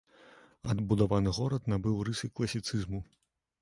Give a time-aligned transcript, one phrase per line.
[0.75, 3.09] Адбудаваны горад набыў рысы класіцызму.